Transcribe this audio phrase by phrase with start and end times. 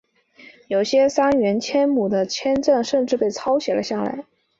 [0.67, 4.25] 有些杉原千亩的签证甚至被抄写了下来。